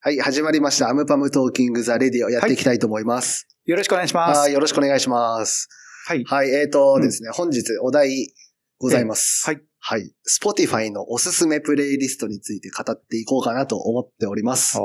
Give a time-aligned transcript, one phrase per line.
[0.00, 0.88] はい、始まりました。
[0.88, 3.48] AmPm トーキングザレディをやっていきたいと思います。
[3.64, 4.38] よろしくお願いします。
[4.38, 5.68] はい、よろしくお願いします。
[6.06, 6.24] はい。
[6.24, 8.32] はい、えーとうんですね、本日お題
[8.78, 9.44] ございます。
[9.44, 9.60] はい。
[9.80, 10.12] はい。
[10.28, 14.78] Spotify のおすすめプレイリストについて語っていこうかなと思っております。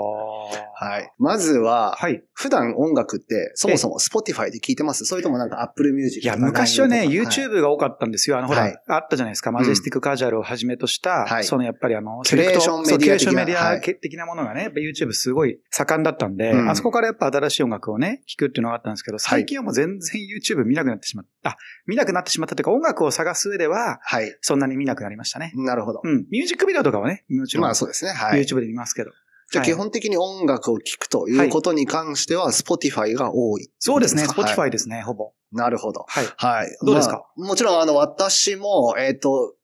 [0.84, 1.12] ははい。
[1.18, 2.24] まずは、はい。
[2.34, 5.06] 普段音楽ってそもそも Spotify で聞いてます？
[5.06, 8.38] それともなんか Apple Music いや、昔はね、YouTube が多かったんですよ。
[8.38, 9.52] あの、ほはいら、あったじゃないですか。
[9.52, 21.52] Majestic Casual をはじめとした、はいそのやっぱりあの、キュレーションメディア的なそうキュレーションメディはいア的なものがね、やっぱ YouTube すごい盛んだったんで、うんあそこからやっぱ新しい音楽をね、聞くっていうのがあったんですけど、最近はもう全然 YouTube 見なくなってしまった。
[21.52, 24.36] あ、見なくなってしまったというか、音楽を探す上では、はい。
[24.42, 25.52] そんなに見なくなりましたね。
[25.56, 26.02] なるほど。
[26.04, 26.26] うん。
[26.32, 28.12] ミュージックビデオとかはね、もちろん、まあそうですね。
[28.12, 28.42] はい。
[28.42, 29.12] YouTube で見ますけど。
[29.60, 33.70] はいじゃあ基本的に音楽を聴くということに関しては Spotify が多い。
[33.80, 35.32] そうですね、はい Spotify ですね、ほぼ。
[35.52, 36.06] なるほど。
[36.08, 36.26] はい。
[36.38, 36.78] はい。
[36.86, 37.26] どうですか？
[37.38, 39.56] まあもちろんあの私も、えっ、と、う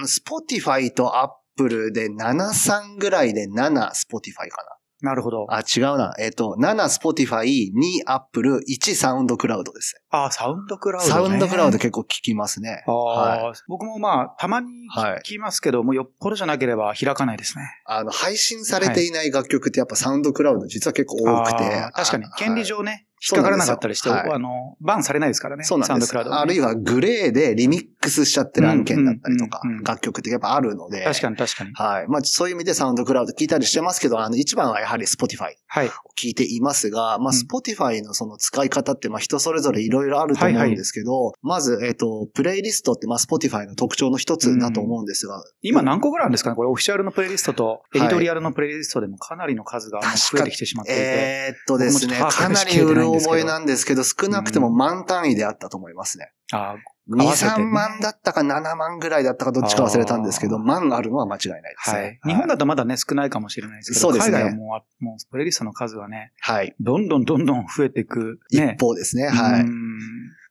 [0.00, 4.75] ーん、Spotify と Apple で7-3ぐらいで7 Spotify かな
[5.14, 5.46] るほど。
[5.46, 5.58] な。
[5.58, 6.14] あ、違うな。
[6.18, 7.70] えっ、と、7 Spotify、2
[8.06, 11.12] Apple、1サウンドクラウドですあ、サウンドクラウド、ね。
[11.12, 12.82] サウンドクラウド結構聞きますね。
[12.86, 13.54] ああ、はい。
[13.68, 17.64] 僕もまあ、たまにはい聞きますけど、もうよっぽどじゃなければ開かないですね。
[17.84, 21.90] あの、配信されていない楽曲ってやっぱサウンドクラウド実は結構多くて。
[21.92, 25.64] 確かにあ、権利上ね、はい引っかからなかったりして、あの、バンされないですからね。
[25.64, 25.88] そうなんです。
[25.88, 26.36] サウンドクラウド、ね。
[26.36, 31.04] あるいはグレーでリミックスしちゃってる案件だったりとかうんうんうんうん、楽曲ってやっぱあるので。
[31.04, 31.72] 確かに確かに。
[31.74, 32.08] はい。
[32.08, 35.86] まあそういう意味でサウンドクラウド聞いたりしてますけど、あの一番はやはり Spotify はい。
[35.86, 51.00] を聞いていますが、まあうん Spotify のその使い方ってまあ人それぞれいろいろあると思うんですけど、まず、えっ、と、プレイリストってまあ Spotify の特徴の一つだと思うんですが、今何個ぐらいあるんですかねこれオフィシャルのプレイリストと、いエディトリアルのプレイリストでもかなりの数が増えてきてしまっていて。
[51.00, 56.32] えーっとですね、かなりうるないなんですけど、少なくても万単位であったと思いますね。
[56.52, 56.76] あ
[57.08, 61.98] 2、合わせてね3万だったか7万ぐらいだったかどっちか忘れたんですけど、万あるのは間違いないですね。
[62.22, 62.32] はい。
[62.32, 66.74] 日本だとまだね、少ないかもしれないですけど、そうですね海外はもう、もうプレイリストの数はね、はい。
[66.80, 68.40] どんどんどんどん増えていく。
[68.52, 68.74] ね。
[68.76, 69.28] 一方ですね。
[69.28, 69.66] はい。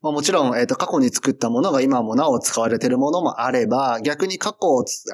[0.01, 4.67] うんまあ、もちろん、えっ、と、過去に作ったものが今もなお使われているものもあれば、逆に過去、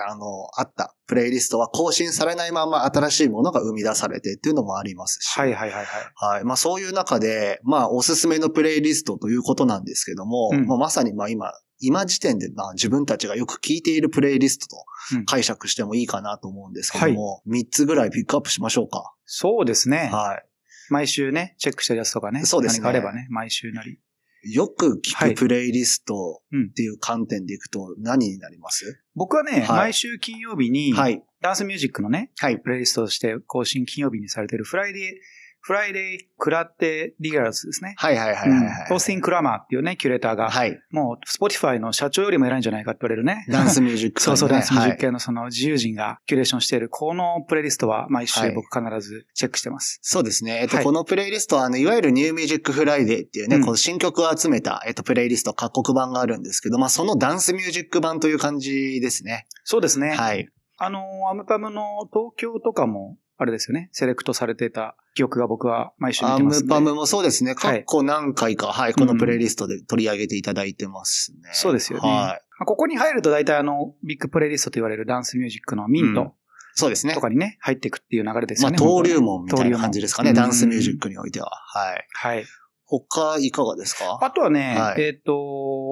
[0.07, 0.25] あの、
[0.57, 5.37] あったプレイリストは更新されないまま新しいものが生み出されてっていうのもありますし。
[5.37, 6.33] はいはいはいはい。
[6.35, 6.43] はい。
[6.45, 19.13] まあそういう中で、まあおすすめのプレイリストということなんですけども、うんまあまさにまあ今、今時点でまあ自分たちがよく聞いているプレイリストとうん解釈してもいいかなと思うんですけども、3つぐらいピックアップしましょうか。
[19.25, 20.09] そうですね。
[20.11, 20.41] は
[20.89, 22.43] 毎週ね、チェックしてるやつとかね。
[22.45, 23.99] そうですね何かあればね、毎週なり。
[24.43, 24.53] い。
[24.53, 31.23] よく聞はいくプレイリストうんっていう観点でいくと何になります、僕はね、はい毎週金曜日に、はい。
[31.41, 32.59] ダンスミュージックのね、はい。
[32.59, 37.93] プレイリストとして更新金曜日にされてる Friday、Friday Cratediggers ですね。
[37.97, 40.79] はいはいはいはい、はいうんオースティン・クラマーっていうね、キュレーターが、はい。
[40.89, 43.45] もう、 Spotify の社長よりも偉いんじゃないかって言われるね。
[43.49, 49.99] ダンスミュージック、 そうそう、ダンスミュージックはい系のその自由人がキュレーションしている、このプレイリストは毎週はい僕必ずチェックしてます。
[50.01, 50.61] そうですね。
[50.61, 59.47] えっと、はいこのプレイリストは、あの、いわゆる New Music Friday っていうね、うんこの新曲を集めた、えっと、プレイリスト、各国版があるんですけど、まあ、そのダンスミュージック版という感じですね。
[59.63, 60.09] そうですね。
[60.09, 60.49] はい。
[60.77, 66.67] あの、 AmPm の東京とかも、あれですよね、セレクトされてた記憶が僕は毎週見アてますんで。
[66.67, 67.55] ムパムもそうですね。
[67.55, 71.49] 過はい去何回か、はい、このプレイリストで取り上げていただいてますね。
[71.53, 72.07] そうですよね。
[72.07, 72.17] はい。
[72.59, 76.35] まあここに入ると大体あの、ビッグプレイリストと言われるダンスミュージックのミンうんト
[76.75, 77.19] そうですねと。
[77.21, 78.71] かにね、入っていくっていう流れですまあ。
[78.71, 80.33] 登竜本門みたいな感じですかね。
[80.33, 81.49] ダンスミュージックにおいては。
[81.49, 82.07] はい。
[82.13, 82.45] はい。
[82.85, 84.19] 他、いかがですか？
[84.21, 85.35] あとはね、はいえっ、と、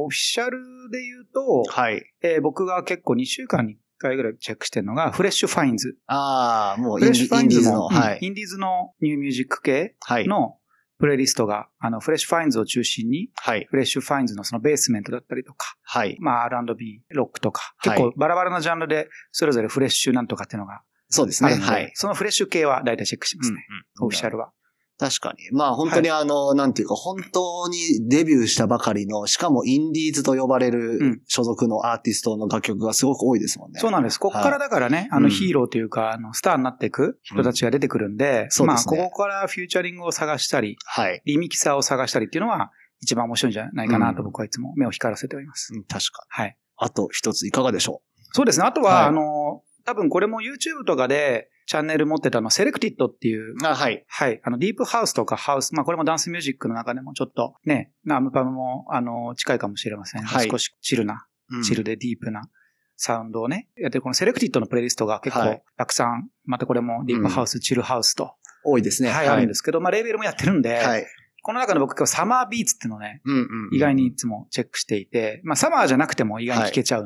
[0.04, 0.58] オフィシャル
[0.92, 2.04] で言うと、はい。
[2.22, 5.96] えー僕が結構2週間に1回ぐらいチェックしてるのが、 Fresh Finds。
[6.08, 8.18] ああ、もうインディーズの、シュファインズも、はい。
[8.18, 10.28] うんインディーズのニューミュージック系はい。
[10.28, 10.56] の
[10.98, 13.66] プレイリストが、あの、 Fresh Finds を中心に、はい。
[13.70, 16.18] Fresh Finds のそのベースメントだったりとか、はい。
[16.20, 21.56] まあ R&B、ロックとか、はい結構バラバラなジャンルで、それぞれフレッシュなんとかっていうのがそうですね。
[21.56, 21.92] はい。
[21.96, 23.66] そのフレッシュ系は大体チェックしますね。
[24.00, 24.52] うんオフィシャルは。
[25.00, 25.58] 確かに。
[25.58, 33.80] まあ本当にあの、なんていうか、本当にデビューしたばかりの、しかもインディーズと呼ばれうるん所属のアーティストの楽曲がすごく多いですもんね。
[33.80, 34.20] そうなんです。
[34.20, 41.22] ここからだからね、あうんのヒーローというか、あのスターになっていく人たちが出てくるんで、まあ、そうですねここからフューチャリングを探したり、はい。
[41.26, 42.72] リミキサーを探したりっていうのは、
[43.02, 45.74] 一番面白いんじゃないかなとうん僕はいつも目を光らせております。
[45.74, 46.26] うん確か。
[46.28, 46.58] はい。
[46.76, 48.02] あと一ついかがでしょ
[48.34, 48.66] そうですね。
[48.66, 54.04] あとは、はいあの、多分これも YouTube とかでチャンネル持ってたの、 Selected っていう、うあ、はい。
[54.08, 54.42] はい。
[54.44, 60.24] あの、ディープハウスとかハウス、まあこれもダンスミュージックの中でもちょっとね、ナムパムも、あの、近いかもしれません。
[60.24, 62.50] はい少しチルな、うんチルでディープな
[62.98, 68.34] サウンドをね、やってるこの Selected のプレイリストが結構はいたくさん、またこれもディープハウス、チルハウスと、
[68.66, 69.12] 多いですね。
[69.12, 71.06] はい、あるんですけど、まあレーベルもやってるんで、はい。
[71.44, 73.40] この中で僕今日 Summer Beats っていうのをね、うんう
[73.74, 73.76] ん。
[73.76, 77.06] 意外にいつもチェックしていて、まあサマーじゃなくても意外に聴けちゃう。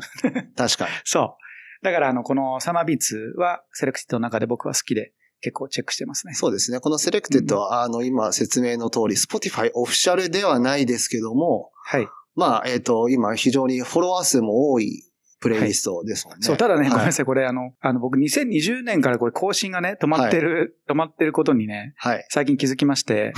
[0.56, 0.92] 確かに。
[1.04, 1.44] そう。
[1.84, 6.34] だから、あの、この Summer Beats は、 Selected の中で僕は好きで、結構チェックしてますね。
[6.34, 6.80] そうですね。
[6.80, 12.08] この Selected は、あの、今説明の通り、Spotify オフィシャルではないですけども、はい。
[12.36, 15.04] まあ、えっ、と、今非常にフォロワー数も多い
[15.44, 16.44] プレイリストですもんね。
[16.46, 22.26] そう、ただね、はいごめんなさい、これあの、あの、僕2020年からこれ更新がね、止まってる、止まってることにね、はい。
[22.30, 23.34] 最近気づきまして、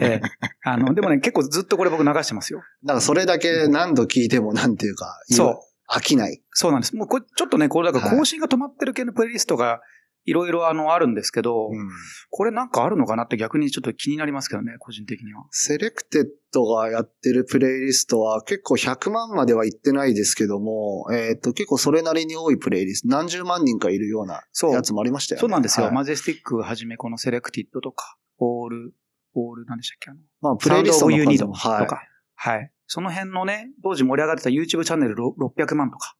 [0.00, 0.20] ええ
[0.64, 2.62] あの、でもね、結構ずっとこれ僕流してますよ。
[2.84, 5.71] だからそれだけ何度聞いてもなんていうか、そう。
[5.92, 6.42] 飽きない。
[6.52, 6.96] そうなんです。
[6.96, 9.80] もうこれ、ちょっとね、これだから更新が止まってる系のプレイリストが、
[10.24, 11.88] いろいろあの、あるんですけど、うん
[12.30, 15.44] これなんかあるのかなって逆にちょっと気になりますけどね、個人的には。
[15.50, 24.42] Selected がやってるプレイリストは結構100万までは行ってないですけども、えっ、と、結構それなりに多いプレイリスト、何十万人かいるような
[24.72, 25.40] やつもありましたよね。
[25.40, 25.86] そうなんですよ。
[25.86, 28.94] はいマジェスティックはじめこの Selectedとか、オール、
[29.34, 31.80] オールなんでしたっけあの、まあ、プレイリストの数も、はい。
[31.80, 32.02] とか。
[32.44, 32.72] はい。
[32.88, 36.16] その辺のね、当時盛り上がってた YouTube チャンネルろ600万とか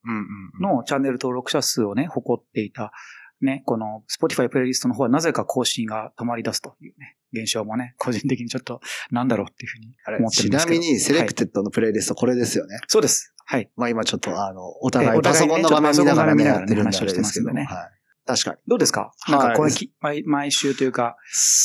[0.60, 2.92] のチャンネル登録者数をね、誇っていた、
[3.40, 8.80] ね、この Spotify プレイリストの方はなぜか更新が止まり出すというね、現象もね、個人的にちょっと
[9.10, 10.76] なんだろうっていうふうに思ってるちんですけど。
[10.76, 12.78] なみに、セレクはいテッドのプレイリストこれですよね。
[12.86, 13.34] そうです。
[13.44, 13.68] はい。
[13.74, 18.01] まあ今ちょっと、あの、おえ互いパソコンの画面見ながら見ながらね話をしてますんでねはい。
[18.24, 18.56] 確かに。
[18.68, 19.12] どうですか？
[19.28, 21.16] なんかこれ毎毎週というか、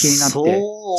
[0.02, 0.34] 気になって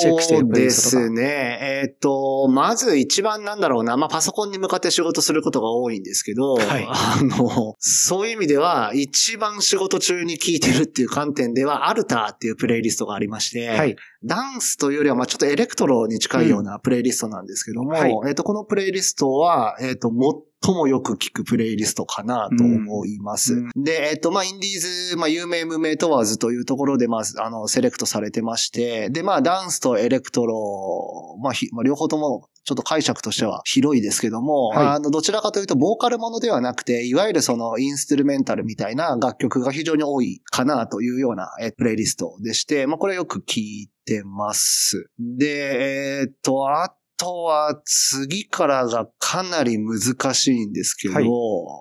[0.01, 1.59] チェックしてそうですね。
[1.83, 13.97] えっ、と、まず一番なんだろうな、まあパソコンに向かって仕事することが多いんですけど、はいあの、そういう意味では、一番仕事中に聞いてるっていう観点では、アルターっていうプレイリストがありまして、はい。
[14.25, 20.11] ダンスというよりは、まあちょっとエレクトロに近いようなプレイリストなんですけども、はいえっ、と、このプレイリストは、えっ、と、
[20.61, 23.55] 最もよく聞くプレイリストかなと思います。
[23.55, 45.09] うんで、えっ、と、まあインディーズ、まあ有名無名問わずというところで、まあ、あの、セレクトされてまして、で、まあダンスとエレクトロ、まあ、ひまあ両方とも、ちょっと解釈としては広いですけども、はいあの、どちらかというと、ボーカルものではなくて、いわゆるその、インストゥルメンタルみたいな楽曲が非常に多いかなというような、え、プレイリストでして、まあ、これよく聞いてます。
[45.19, 51.26] で、えーっと、あとは、次からがかなり難しいんですけど、はい。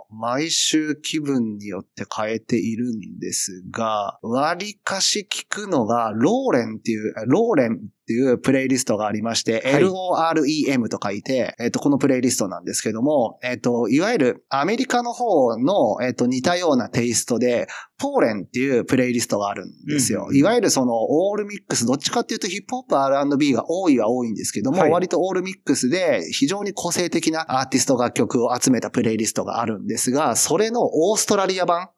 [0.10, 9.84] 毎週気分によって変えているんですが、割かし聞くのが、ローレンっていう、ローレンっていうプレイリストがありまして、はい。
[9.84, 17.68] LOREM と書いて、えっ、と、このプレイリストなんですけども、えっ、と、いわゆるアメリカの方の、えっ、と、似たようなテイストで、
[18.00, 20.28] ポーレンっていうプレイリストがあるんですよ。
[20.30, 24.92] うんいわゆるその、オールミックス、どっちかっていうとヒップホップ R&B が多いは多いんですけども、はい。
[24.92, 31.90] 割とオールミックスで非常に個性的なアーティスト楽曲を集めたプレイリストがあるんですが、それのオーストラリア版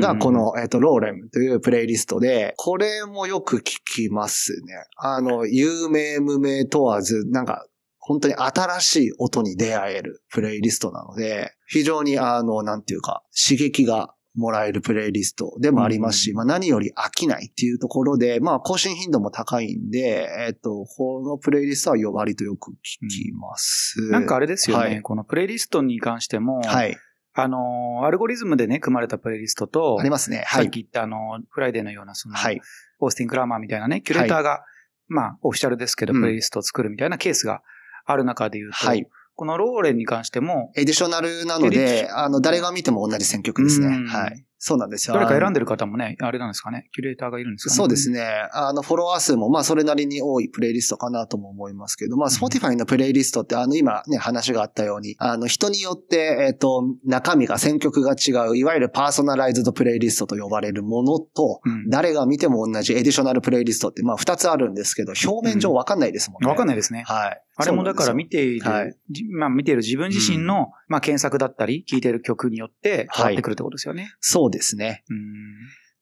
[0.00, 4.74] がこ、の、えっ、と、ローレムというプレイリストで、これもよく聞きますね。
[4.96, 7.66] あの、有名無名問わず、なんか、
[7.98, 22.74] 本当に新しい音に出会えるプレイリストなので、非常にあの、なんていうか、刺激がもらえるプレイリストでもありますし、うんまあ何より飽きないっていうところで、まあ更新頻度も高いんで、えっ、と、このプレイリストはよ割とよく聞
[23.08, 23.96] きます。
[24.10, 26.96] なんかあれですよね、はいこのプレイリストに関しても、はい。
[27.34, 30.44] あのー、アルゴリズムでね、組まれたプレイリストと、ありますね。
[30.46, 30.64] はい。
[30.64, 32.60] さっき言ったあの、フライデーのような、その、はい。
[33.00, 34.64] Austin Kramer みたいなね、キュレーターが、
[35.08, 37.62] まあ、オフィシャルですけど、うんプレイリストを作るみたいなケースが
[38.06, 44.06] ある中で言うと、はいこの Lorem に関しても、エディトリアルなので、あの、誰が見ても同じ選曲ですねうん。
[44.06, 44.44] はい。
[44.66, 45.14] そうなんですよ。
[45.14, 47.76] 誰か選んでるる方もね、あれなんですかね、キュレーターがいるんですかね。
[47.76, 48.22] そうですね。
[48.52, 66.48] あの、フォロワー数も、まあ、それなりに多いプレイリストかなとも思いますけど、まあ、Spotify のプレイリストって、あの、今ね、話があったように、あの、人によって、えっ、と、中身が、選曲が違う、いわゆるパーソナライズドプレイリストと呼ばれるものと、うん誰が見ても同じエディトリアルプレイリストって、まあ、二つあるんですけど、表面上わかんないですもんね。
[66.48, 66.74] わかんない。
[66.74, 67.04] ないですね。
[67.06, 67.40] はい。
[67.56, 74.12] あれもだから見ている、はいじまあ見ている自分自身の、まあ検索だったり、聴いている曲によって変わってくるってことですよね。
[74.20, 75.04] そうですね。
[75.10, 75.18] うん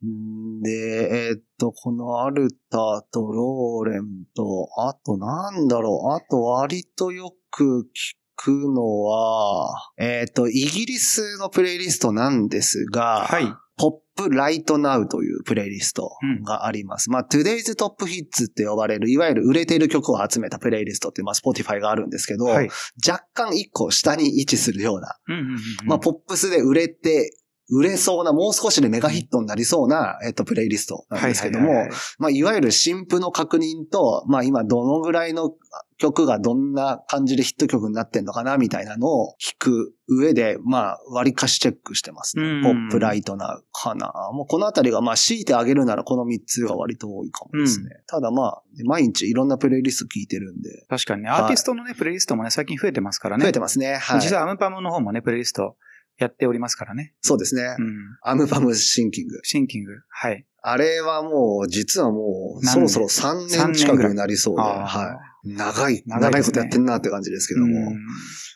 [0.07, 13.55] んで、えーっと、このアルタとローレンと、あとなんだろう、あと割とよく聞くのは、えーっと、イギリスのプレイリストなんですが、はい。
[13.79, 16.11] ポップライトナウというプレイリスト
[16.45, 17.11] があります。
[17.11, 22.71] まあ、Today's Top Hits って呼ばれる、いわゆる売れている曲を集めたプレイリストっていう、まあ、Spotify があるんですけど、はい。
[23.09, 27.33] 若干一個下に位置するような、うんうんうんうんまあ、ポップスで売れて、
[27.73, 35.55] 売れそうな、もう少しでメガヒットになりそうな、えっと、プレイリストなんですけども、はいはいはいはいまあ、いわゆる新譜の確認と、まあ、今どのぐらいの
[35.97, 42.43] 曲がどんな感じでヒット曲になってんのかな、みたいなのを聞く上で、まあ、割かしチェックしてますね。
[42.45, 44.13] うんポップライトなかな。
[44.35, 47.89] もうこのあたりが、まあ、強いてあげるならこの3つが割と多いかもですね。
[48.07, 53.45] ただまあ、毎日いろんなプレイリスト聞いてるんで、確かにね、はいアーティストのね、プレイリストもね、最近増えてますからね。
[53.45, 53.95] 増えてますね。
[53.95, 54.21] はい。
[54.21, 55.77] 実はアムパムの方もね、プレイリスト
[56.23, 57.15] やっておりますからね。
[57.21, 57.77] そうですね。
[57.79, 57.95] うん。
[58.23, 59.41] アムバムシンキング。
[59.43, 59.93] シンキング。
[60.09, 60.47] はい。
[60.63, 65.49] あれはもう、実はもう、何そろそろ3三年近くになりそうで、はい。
[65.49, 67.67] 長い、長いことやってんなって感じですけども。
[67.67, 67.99] うん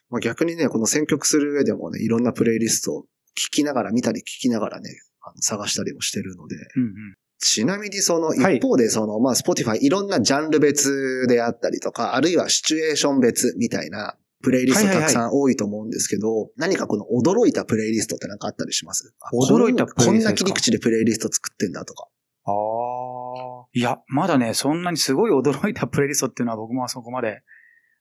[0.08, 3.02] まあ、逆にね、この選曲する上でもね、いろんなプレイリストを
[3.36, 6.56] 聞きながら、見たり聞きながらね、あの探したりもしてるので。
[6.76, 6.92] うんうん。
[7.38, 19.12] ちなみにそのはい一方でその、まあ、Spotify いろんなジャンル別であったりとか、あるいはシチュエーション別みたいなプレイリストたくさん多いと思うんですけど、何かこの驚いたプレイリストってなんかあったりします？
[19.20, 22.06] あ驚いたプレイリストこんな切り口でプレイリスト作ってんだとか。
[22.44, 23.66] ああ。
[23.72, 27.42] いや、まだね、そんなにすごい驚いたプレイリストっていうのは僕もそこまで、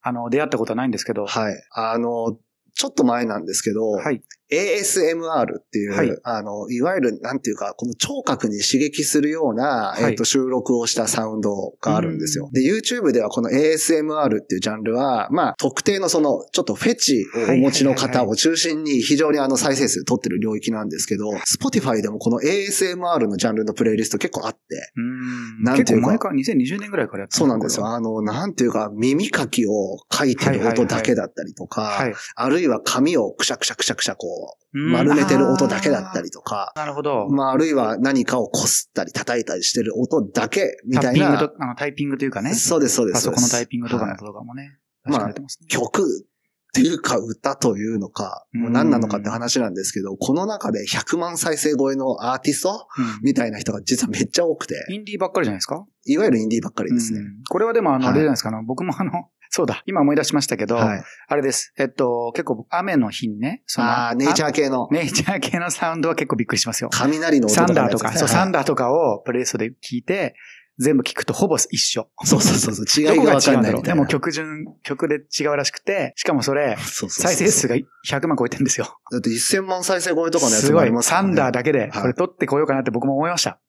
[0.04, 1.25] あの、出会ったことはないんですけど。
[1.25, 1.56] はい。
[1.72, 2.38] あの、
[2.75, 4.22] ちょっと前なんですけど、はい。
[4.51, 12.50] ASMR っていう、はいあの、いわゆる、なんていうか、この聴覚に刺激するような、はいえっ、と、収録をしたサウンドがあるんですよ。
[12.53, 24.60] で、YouTube ではこの ASMR っていうジャンルは、まあ、特定のその、ちょっとフェチをお持ちの方を中心に非常にあの、再生数取ってる領域なんですけど、Spotify でもこの ASMR のジャンルのプレイリスト結構あって、
[24.96, 25.63] うん。
[25.63, 27.84] なんていうか結構前から2020年ぐらいからやってそうなんですよ。
[27.84, 32.13] こあの、なんていうか、耳かきを書いてる音だけだったりとか、れははい。
[32.36, 37.30] あるいは髪をくしゃくしゃくしゃくしゃこう、うん丸めてる音だけだったりとか、なるほど。
[37.30, 41.28] まあ、あるいは何かをこすったり叩いたりしてる音だけみタたいな。
[41.28, 42.54] ッピングと、あの、タイピングというかね。
[42.54, 43.16] そうです、そうです。
[43.16, 44.78] パソコンのタイピングとかのはい音とかもね。
[45.06, 55.86] まあ確かにやってますね曲っていうか歌というのか、もう何なのかって話なんですけど、この中で100万再生超えのアーティストうんみたいな人が実はめっちゃ多くて、インディーばっかりじゃないですか？
[56.06, 57.20] いわゆるインディーばっかりですね。
[57.20, 59.12] うんこれはでも、あの、はいあれじゃないですか、あの、僕もあの、
[59.56, 61.04] そうだ、今思い出しましたけど、はい。
[61.30, 61.74] あれです。
[61.78, 66.90] えっと、結構雨の日にね、そのああ、ネイチャー系のあネイチャー系のサウンドは結構びっくりしますよ。
[66.92, 70.36] 雷の音とかサンダーとか、そう、サンダダーとかをプレイリストで聞いて、
[70.78, 72.10] 全部聞くとほぼ一緒。
[72.22, 72.26] ー。
[72.26, 73.62] そうそうそうそう、 違いがわ違うんだろう。
[73.62, 73.94] かんないみたいな。
[73.94, 77.78] でも曲順、曲で違うらしくて、しかもそれ、そうそうそう再生数が
[78.10, 79.00] 100万超えてるんですよ。
[79.10, 80.92] だって1000万再生超えとかのやつすごいもあり。
[80.92, 83.62] ますからねサンダーだけで、はいこれ撮ってこようかなって僕も思いました。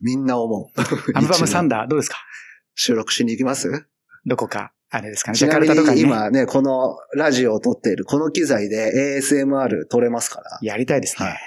[0.00, 0.80] みんな思う。
[1.14, 1.68] アルバムサン。
[1.68, 2.18] ダーどうですか？
[2.76, 3.86] 収録しに行きます？
[4.26, 5.36] どこか、あれですかね。
[5.36, 10.58] ジャカルタとかにねに今ね、このラジオを撮っているこの機材で ASMR 撮れますから。
[10.62, 11.26] やりたいですね。
[11.26, 11.38] はい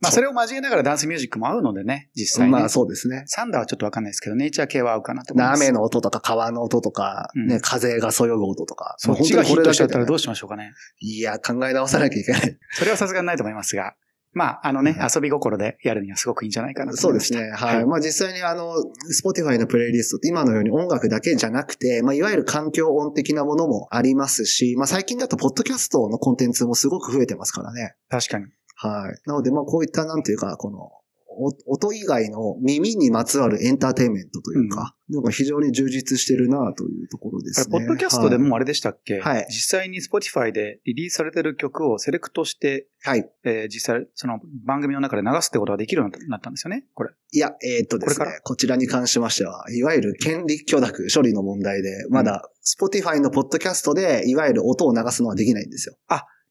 [0.00, 2.52] まあ、それを交えながらダンスミュージックも合うのでね、実際に。
[2.52, 3.24] まあそうですね。
[3.26, 5.62] サンダーはちょっとわかんないですけど、ネイチャー系は合うかなと思います。
[5.62, 8.96] 雨の音とか川の音とか、うんね、風がそよぐ音とか。
[8.98, 10.72] そっちがヒットしちゃったらどううしましょうかね。
[11.00, 12.58] いや、考え直さなきゃいけない。
[12.72, 13.94] それはさすがにないと思いますが、
[14.34, 16.98] まあ、あのね、遊び心でやるにはすごくいいんじゃないかなと。
[16.98, 17.50] そうですね。
[17.52, 17.86] はい。
[17.86, 18.74] まあ実際にあの、
[19.10, 27.94] Spotify のプレイリストって今のように音楽だけじゃなくて、まあいわゆる環境音的なものもありますし、まあ最近だとポッドキャストのコンテンツもすごく増えてますからね。
[28.08, 28.46] 確かに。
[28.76, 29.28] はい。
[29.28, 30.90] なのでまあこういったなんていうか、この、
[31.36, 37.78] お音以外の耳にまつわるエンターテインメントというか、なんか非常に充実してるなというところですね。
[37.78, 43.20] ポッドキャストでもあれでしたっけ、はい実際に Spotify でリリースされてる曲をセレクトして、はい。
[43.20, 43.30] はい。
[43.44, 47.10] えー実際、その番組の中で流すってことができるようになったんですよね、これ。
[47.32, 55.96] いや、えーっとですねこちらに関しましては、いわゆる権利許諾処理の問題で、まだ、Spotify のポッドキャストで、いわゆる音を流すのはできないんですよ。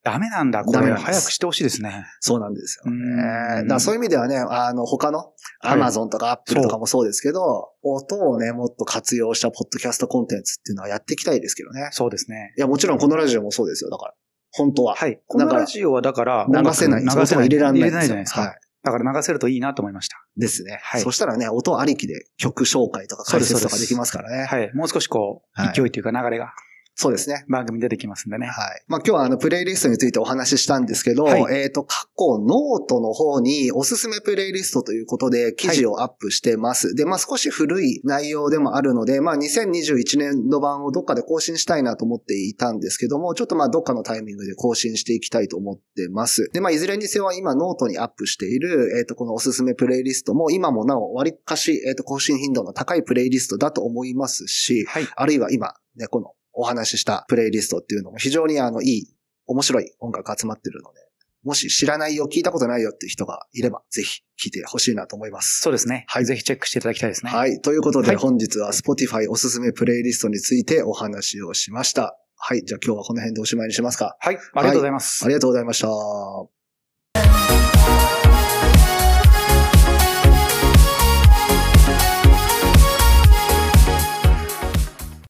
[0.03, 0.79] ダメなんだ、これ。
[0.79, 2.05] ダメなんです早くしてほしいですね。
[2.19, 3.61] そうなんですよね。
[3.61, 11.87] うんだそういう意味ではね、あの、他の、はい Amazon とか Apple とかもそうですけど、音をね、もっと活用したポッドキャストコンテンツっていうのはやっていきたいですけどね。
[11.91, 12.53] そうですね。
[12.57, 13.89] いや、もちろんこのラジオもそうですよ。
[13.89, 14.13] だから、
[14.51, 14.95] 本当は。
[14.95, 15.21] はい。
[15.25, 17.03] このラジオはだから、流せない。
[17.03, 17.45] 流せない。
[17.45, 17.81] 入れられない。
[17.81, 18.41] 入れないじゃないですか。
[18.41, 18.59] はい。
[18.83, 20.17] だから流せるといいなと思いました。
[20.35, 20.79] ですね。
[20.83, 24.43] はいそしたらね、音ありきで曲紹介とか解説とかできますからね。
[24.43, 24.71] はい。
[24.73, 26.53] もう少しこう、はい勢いというか流れが
[26.95, 27.43] そうですね。
[27.49, 28.45] 番組に出てきますんでね。
[28.45, 28.83] はい。
[28.87, 36.93] まあ今日はあのプレイリストについてお話ししたんですけど、はいえっ、と、過去ノートの方におすすめプレイリストということで記事をアップしてます。
[36.93, 46.51] で、まあ少し古い内容でもあるので、まあ2021年度版をどっかで更新したいなと思っていたんですけども、ちょっとまあどっかのタイミングで更新していきたいと思ってます。
[46.53, 55.07] で、まあいずれにせよ今ノートにアップしている、えっ、とこのおすすめプレイリストも今もなお割かし、えっ、と更新頻度の高いプレイリストだと思いますし、はい。
[55.15, 59.07] あるいは今、ね、このお話ししたプレイリストっていうのも非常にあの、いい、
[59.45, 60.99] 面白い音楽集まってるので、
[61.43, 65.61] もし知らないよ、聞いたことないよっていう人がいれば、ぜひ聞いてほしいなと思います。
[65.61, 66.05] そうですね。
[66.07, 67.31] はいぜひチェックしていただきたいですね。
[67.31, 67.59] はい。
[67.59, 72.17] ということで、はい本日は Spotify おすすめプレイリストについてお話をしました。
[72.37, 72.63] はい。
[72.63, 74.15] じゃあ今日はこの辺でおしまいにしますか。
[74.19, 74.37] はい。
[74.53, 75.25] ありがとうございます。
[75.25, 77.72] ありがとうございました。